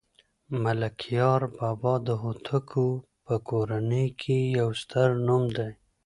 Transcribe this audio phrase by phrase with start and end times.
[0.63, 2.87] ملکیار بابا د هوتکو
[3.25, 5.69] په کورنۍ کې یو ستر نوم دی